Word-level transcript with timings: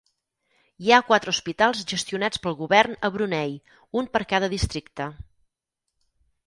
Hi 0.85 0.87
ha 0.95 1.05
quatre 1.09 1.33
hospitals 1.33 1.83
gestionats 1.91 2.41
pel 2.47 2.57
govern 2.63 2.97
a 3.09 3.13
Brunei, 3.19 3.55
un 4.01 4.13
per 4.17 4.27
cada 4.35 4.53
districte. 4.57 5.11